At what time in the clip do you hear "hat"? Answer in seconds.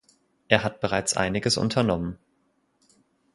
0.63-0.79